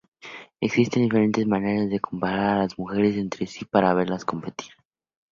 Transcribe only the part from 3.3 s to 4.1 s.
sí para